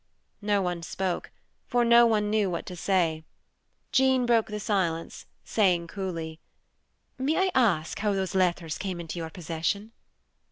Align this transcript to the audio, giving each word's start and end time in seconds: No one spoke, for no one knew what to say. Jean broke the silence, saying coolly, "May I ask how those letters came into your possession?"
No 0.41 0.63
one 0.63 0.81
spoke, 0.81 1.29
for 1.67 1.85
no 1.85 2.07
one 2.07 2.31
knew 2.31 2.49
what 2.49 2.65
to 2.65 2.75
say. 2.75 3.23
Jean 3.91 4.25
broke 4.25 4.47
the 4.47 4.59
silence, 4.59 5.27
saying 5.43 5.85
coolly, 5.85 6.39
"May 7.19 7.37
I 7.37 7.51
ask 7.53 7.99
how 7.99 8.11
those 8.13 8.33
letters 8.33 8.79
came 8.79 8.99
into 8.99 9.19
your 9.19 9.29
possession?" 9.29 9.91